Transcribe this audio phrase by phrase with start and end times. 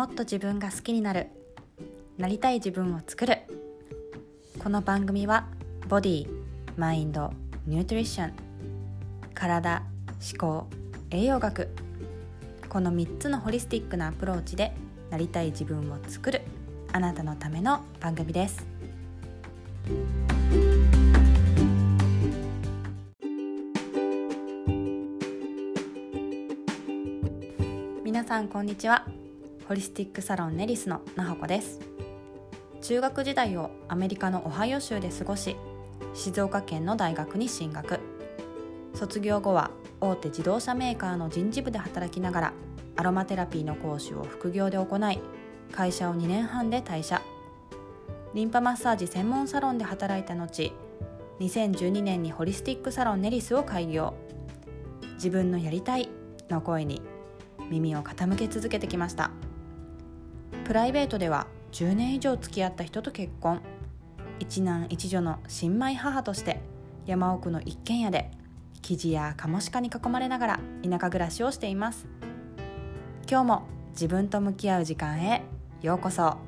[0.00, 1.26] もっと自分が好きになる。
[2.16, 3.40] なりたい自分を作る。
[4.58, 5.46] この番組は
[5.90, 6.26] ボディ
[6.78, 7.34] マインド
[7.66, 8.32] ニュートリション
[9.34, 9.82] 体
[10.32, 10.66] 思考
[11.10, 11.68] 栄養学。
[12.70, 14.72] この3つのホリスティックなアプローチで
[15.10, 16.40] なりたい自分を作る。
[16.94, 18.66] あなたのための番組です。
[28.02, 29.19] 皆さんこんにちは。
[29.70, 31.78] ホリスティックサロンネリスのなほこです。
[32.82, 35.54] 中学時代をアメリカのオハイオ州で過ごし
[36.12, 38.00] 静岡県の大学に進学。
[38.94, 39.70] 卒業後は
[40.00, 42.52] 大手自動車メーカーの人事部で働きながら
[42.96, 45.20] アロマテラピーの講師を副業で行い
[45.70, 47.22] 会社を2年半で退社。
[48.34, 50.72] リンパマッサージ専門サロンで働いた後
[51.38, 54.14] 2012年にホリスティックサロンネリスを開業。
[55.14, 56.08] 自分のやりたい
[56.48, 57.02] の声に
[57.70, 59.30] 耳を傾け続けてきました。
[60.64, 63.60] プライベートでは10年以上付き合った人と結婚。
[64.38, 66.60] 一男一女の新米母として
[67.06, 68.30] 山奥の一軒家で
[68.82, 72.06] 生地やカモシカに囲まれながら田舎暮らしをしています。
[73.28, 75.42] 今日も自分と向き合う時間へ
[75.82, 76.38] ようこそ。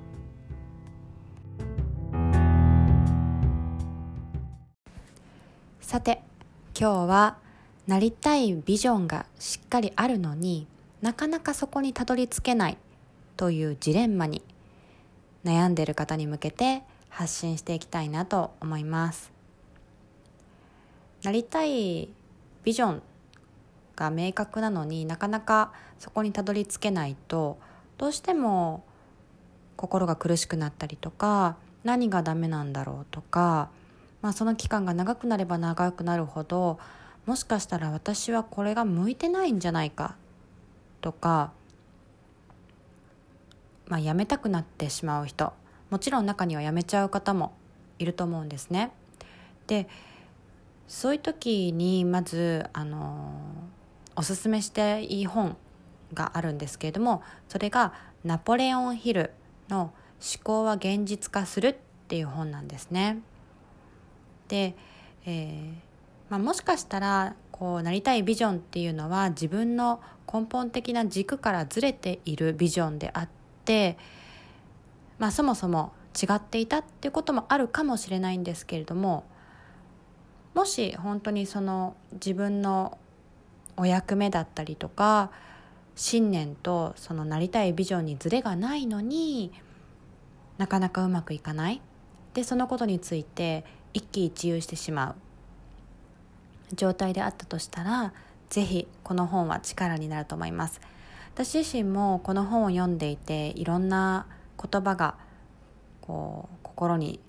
[5.80, 6.22] さて
[6.78, 7.36] 今日は
[7.86, 10.66] なりたいビジョンがしっかりあるのに
[11.02, 12.78] なかなかそこにたどり着けない
[13.42, 14.40] というジレンマに
[15.44, 19.32] 悩んでいる方に向けて発信していきたいなと思います。
[21.24, 22.08] なりたい
[22.62, 23.02] ビジョン
[23.96, 27.58] が明確なのになかなかそこにたどり着けないと
[27.98, 28.84] どうしても
[29.74, 33.70] 心が苦しくなったりとか何がダメなんだろうとか、
[34.20, 36.78] まあ、その期間が長くなれば長くなるほど
[37.26, 40.14] もしかしたら私はこれが向いてないんじゃないか
[41.00, 41.50] とか、
[43.88, 45.52] まあ、やめたくなってしまう人
[45.90, 47.52] もちろん中にはやめちゃう方も
[47.98, 48.92] いると思うんですね。
[49.66, 49.88] で
[50.88, 53.34] そういう時にまずあの
[54.16, 55.56] おすすめしていい本
[56.12, 57.94] があるんですけれどもそれが
[58.24, 59.32] ナポレオン・ヒル
[59.68, 61.76] の「思考は現実化する」っ
[62.08, 63.20] ていう本なんですね。
[64.48, 64.74] で、
[65.24, 65.72] えー
[66.30, 70.00] まあ、もしかしたらこうなりたいビジョンっていうのは自分の
[70.32, 73.41] 根本的な軸からずれているビジョンであって、
[75.18, 79.24] まあ、そもそも違っていたっていうこともあるかもしれないんですけれども
[80.54, 82.98] もし本当にその自分の
[83.76, 85.30] お役目だったりとか
[85.94, 89.52] 信念とそのなりたいビジョンにズレがないのに
[90.58, 91.80] なかなかうまくいかない。
[92.34, 95.14] でそのことについて一喜一憂してしまう。
[96.74, 98.12] 状態であったとしたら
[98.48, 100.80] ぜひこの本は力になると思います。
[101.34, 104.26] 私自身もこの本を読んでいていろんな
[104.62, 105.16] 言葉が
[106.02, 107.20] こう心に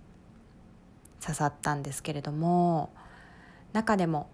[1.22, 2.91] 刺さったんですけれども
[3.72, 4.30] 中でも、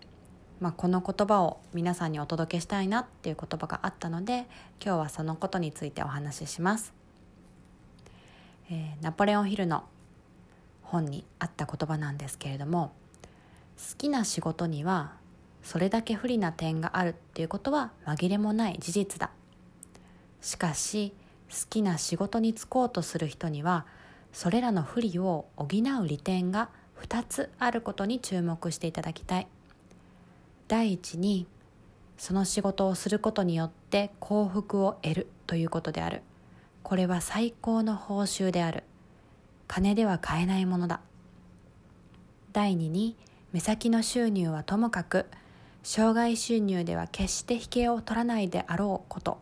[0.59, 4.47] まあ、この言葉を皆さんにお届けしたいなっていう言葉があったので
[4.83, 6.91] 今日はそのことについてお話しします、
[8.71, 9.83] えー、ナポレオンヒルの
[10.81, 12.91] 本にあった言葉なんですけれども
[13.77, 15.13] 好きな仕事には
[15.61, 19.29] それだけ不利な点があるっていうことは紛れもない事実だ。
[20.41, 21.13] しかし
[21.49, 23.85] 好きな仕事に就こうとする人には
[24.31, 26.69] それらの不利を補う利点が
[27.01, 29.47] 2つあることに注目していただきたい。
[30.67, 31.47] 第一に
[32.17, 36.21] その仕事をすることによって幸福を得るということである。
[36.83, 38.83] これは最高の報酬である。
[39.67, 40.99] 金では買えないものだ。
[42.51, 43.15] 第二に
[43.51, 45.25] 目先の収入はともかく
[45.81, 49.39] 障害収入では決して引けを取らないであろうこと。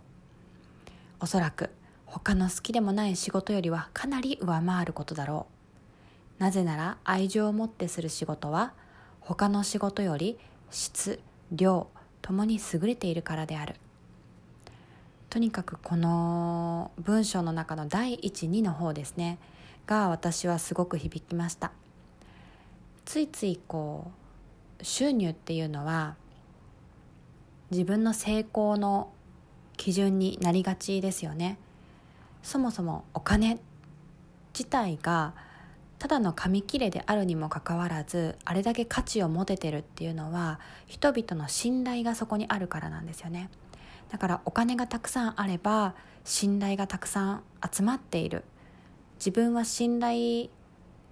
[1.20, 1.70] おそらく
[2.06, 5.48] 他の好きでもない仕事よりはかなり上回ることだろ
[6.40, 8.74] うなぜなら愛情を持ってする仕事は
[9.20, 10.38] 他の仕事より
[10.70, 11.20] 質
[11.52, 11.88] 量
[12.22, 13.76] ともに優れているからである。
[15.30, 19.38] とにかくこの文章の中の第一2の方ですね。
[19.86, 21.72] が私はすごく響きました。
[23.06, 24.12] ついついこ
[24.80, 26.16] う収入っていうのは
[27.72, 29.12] 自分の成功の
[29.78, 31.58] 基準になりがちですよね。
[32.44, 33.60] そもそもお金
[34.54, 35.34] 自体が
[36.00, 43.50] ただの紙切れであるにもかかわらずあれだけ価値を持ててるっていうのは人々の信頼がそこにあるからなんですよね。
[44.10, 48.44] だからお金がたくさんあれば信頼がたくさん集まっている。
[49.20, 50.50] 自分は信頼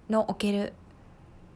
[0.08, 0.72] のおける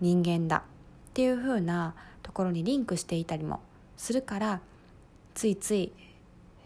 [0.01, 0.65] 人間だ。
[1.11, 3.61] っていう風なところにリンクしていたりも
[3.97, 4.61] するから
[5.35, 5.93] ついつい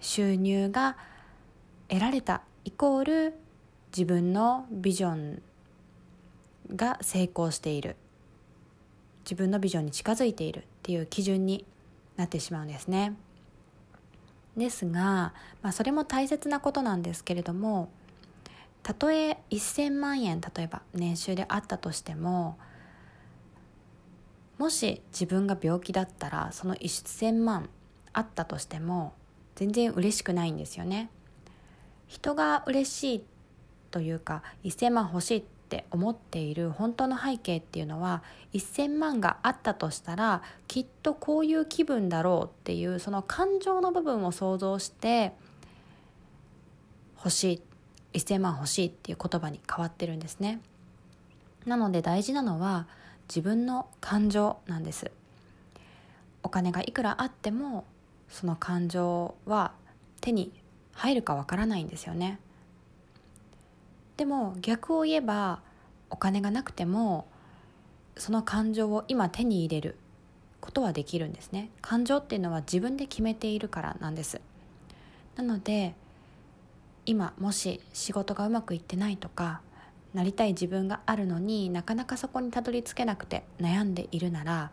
[0.04, 0.96] 収入が
[1.88, 3.34] 得られたイコール
[3.90, 5.42] 自分のビジョン
[6.76, 7.96] が成功している
[9.24, 11.64] 自分のビジョンに近づいているっていう基準に
[12.16, 13.16] なってしまうんですね。
[14.58, 17.88] ですが、まあ、それも大切なことなんですけれども
[18.82, 22.56] たとえ1000万円例えば年収であったとしても
[24.58, 27.68] もし自分が病気だったらその1000万
[28.12, 29.14] あったとしても
[29.54, 31.10] 全然嬉しくないんですよね。
[32.06, 33.24] 人が嬉しい
[33.90, 38.22] というか1000万欲しいって思っている本当の背景っていうのは
[38.52, 45.32] 1000万があったとしたらきっとこういう気分だろうっていうその感情の部分を想像して
[47.16, 47.62] 欲し
[48.12, 50.60] い1000万欲しいっていう言葉に変わってるんですね。
[51.66, 52.86] なので大事なのは
[53.28, 55.10] 自分の感情なんです
[56.42, 57.84] お金がいくらあっても
[58.34, 59.70] その感情は
[60.20, 60.50] 手に
[60.92, 62.40] 入るかわからないんですよね。
[64.16, 65.60] でも逆を言えば
[66.10, 67.28] お金がなくても
[68.16, 69.96] その感情を今手に入れる
[70.60, 71.70] ことはできるんですね。
[71.80, 74.40] 感情っていうのは自分で決めているからなんです。
[75.36, 75.94] なので
[77.06, 79.60] 今もし仕事がうまくいってないとか
[80.12, 84.72] なりたい自分があるのになかなかそこにたどり着けなくて悩んでいるなら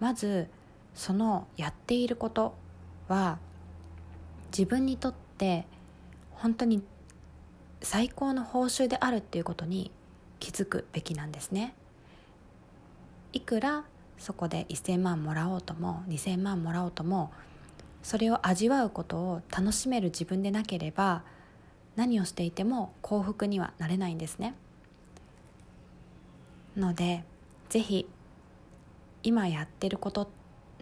[0.00, 0.48] まず
[0.94, 2.65] そのやっていること
[3.08, 3.38] は
[4.50, 5.66] 自分にとって
[6.30, 6.82] 本当に
[7.82, 9.90] 最高の報酬であるっていうことに
[10.40, 11.74] 気づくべきなんですね。
[13.32, 13.84] いくら
[14.18, 17.32] そこで1000万もらおうとも2000万もらおうとも
[18.02, 21.22] それを味わうことを楽しめる自分でなければ
[21.96, 24.54] 何をしていても幸福にはなれないんですね。
[26.76, 27.24] ので
[27.68, 28.06] 是非
[29.22, 30.30] 今やってること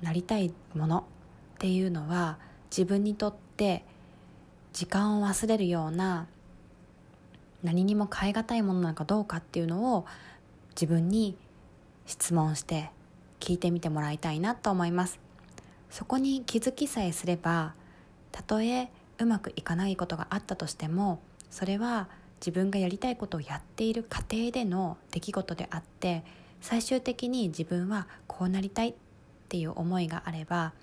[0.02, 1.06] なりたいもの
[1.64, 2.36] っていうのは
[2.70, 3.86] 自分にとって
[4.74, 6.26] 時間を忘れるような
[7.62, 10.04] 何にも変え難いものなのかどうかっていうのを
[10.74, 11.38] 自分に
[12.04, 12.90] 質問して
[13.40, 15.18] 聞いてみてもらいたいなと思います。
[15.88, 17.72] そこに気づきさえすれば
[18.30, 22.08] たとえうまくいかないことがあったとしてもそれは
[22.40, 26.24] 自分がやりたいことをやっている過程での出来事であって
[26.60, 28.94] 最終的に自分はこうなりたいっ
[29.48, 30.74] ていう思いがあれば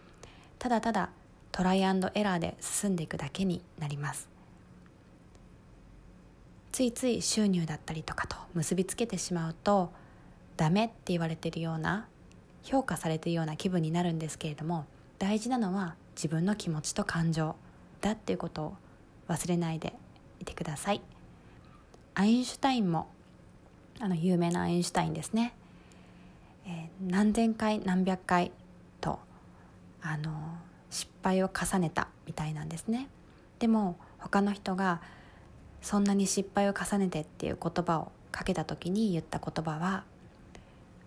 [0.61, 1.09] ただただ
[1.51, 4.29] トライアンドエラーで進んでいくだけになります。
[6.71, 9.91] ついつい収入だったりとかと結びつけてしまうと
[10.57, 12.07] ダメって言われてるような
[12.61, 14.85] 評価されてるような気分になるんですけれども
[15.17, 17.55] 大事なのは自分の気持ちと感情
[17.99, 18.75] だっていうことを
[19.29, 19.93] 忘れないで
[20.39, 21.01] いてください。
[22.13, 23.07] アインシュタインも
[23.99, 25.55] あの有名なアインシュタインですね、
[26.67, 28.51] えー、何千回何百回
[30.01, 30.31] あの
[30.89, 33.07] 失敗を重ねたみたいなんですね。
[33.59, 35.01] でも他の人が
[35.81, 40.03] そんなに失敗を重ねてっていう言葉をかけた時に言った言葉は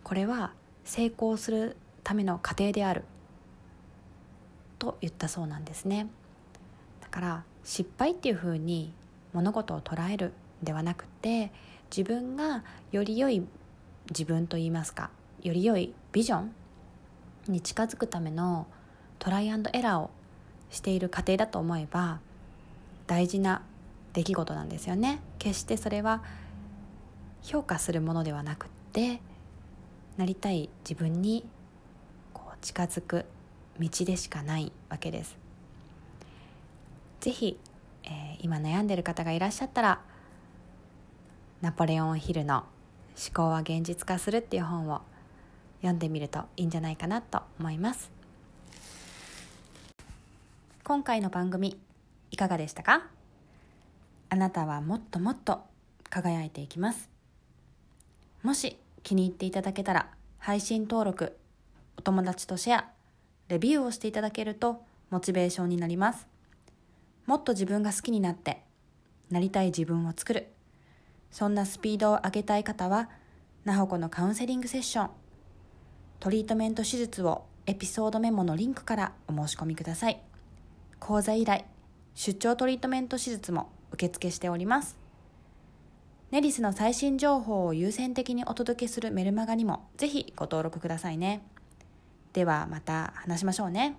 [0.02, 0.52] これは
[0.84, 3.04] 成功するための過程である
[4.78, 6.08] と言ったそうなんですね。
[7.00, 8.92] だから失敗っていうふうに
[9.32, 10.32] 物事を捉える
[10.62, 11.52] ではなくて
[11.94, 13.42] 自分がより良い
[14.10, 15.10] 自分といいますか
[15.42, 16.54] より良いビジョン
[17.48, 18.66] に近づくための
[19.24, 20.10] トライアンドエラーを
[20.68, 22.20] している過程だと思えば
[23.06, 23.62] 大事な
[24.12, 25.18] 出来事なんですよね。
[25.38, 26.22] 決してそれは
[27.42, 29.20] 評価するものではなくって
[30.18, 31.42] なりたい自分に
[32.34, 33.24] こう近づく
[33.80, 35.38] 道でしかないわけです。
[37.20, 37.58] 是非、
[38.02, 38.10] えー、
[38.40, 40.02] 今悩んでる方がいらっしゃったら
[41.62, 42.64] ナポレオンヒルの
[43.16, 45.00] 「思考は現実化する」っていう本を
[45.80, 48.23] 読んでみるといいんじゃないかなと思います。
[50.86, 51.80] 今回の番組
[52.30, 53.06] いかがでしたか？
[54.28, 55.62] あなたはもっともっと
[56.10, 57.08] 輝いていきます。
[58.42, 61.38] もし気に入っていただけたら配信登録
[61.96, 62.84] お友達とシェア
[63.48, 66.26] レビューをしていただけるとモチベーションになります。
[67.24, 68.62] もっと自分が好きになって
[69.30, 70.48] なりたい自分を作る。
[71.30, 73.08] そんなスピードを上げたい方は
[73.64, 75.10] なほこのカウンセリングセッション
[76.20, 80.20] トリートメント手術をエピソードメモのリンクからお申し込みください。
[81.06, 81.66] 講座依頼
[82.14, 84.96] 出張トリートメント手術も受付しております。
[86.30, 91.42] ネリスの最新情報を優先的にお届けするメルマガにもぜひご登録くださいね。
[92.32, 93.98] ではまた話しましょうね。